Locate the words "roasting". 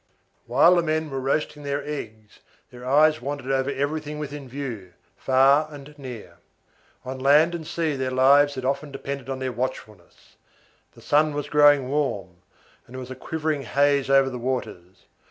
1.19-1.61